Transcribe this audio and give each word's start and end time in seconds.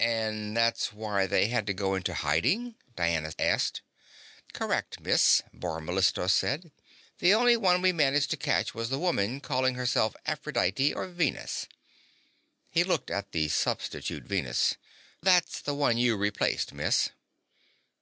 "And 0.00 0.54
that's 0.54 0.92
why 0.92 1.26
they 1.26 1.46
had 1.48 1.66
to 1.66 1.72
go 1.72 1.94
into 1.94 2.12
hiding?" 2.12 2.74
Diana 2.94 3.32
asked. 3.38 3.80
"Correct, 4.52 5.00
miss," 5.00 5.40
Bor 5.50 5.80
Mellistos 5.80 6.34
said. 6.34 6.72
"The 7.20 7.32
only 7.32 7.56
one 7.56 7.80
we 7.80 7.90
managed 7.90 8.28
to 8.32 8.36
catch 8.36 8.74
was 8.74 8.90
the 8.90 8.98
woman 8.98 9.40
calling 9.40 9.76
herself 9.76 10.14
Aphrodite, 10.26 10.92
or 10.92 11.06
Venus." 11.06 11.68
He 12.70 12.84
looked 12.84 13.10
at 13.10 13.32
the 13.32 13.48
substitute 13.48 14.24
Venus. 14.24 14.76
"That's 15.22 15.62
the 15.62 15.72
one 15.72 15.96
you 15.96 16.18
replaced, 16.18 16.74
miss." 16.74 17.08